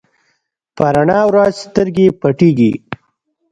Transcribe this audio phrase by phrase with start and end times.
[0.75, 2.71] په رڼا ورځ سترګې پټېږي.